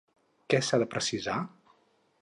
Què 0.53 0.61
s'ha 0.69 0.79
de 0.85 0.89
precisar? 0.95 1.37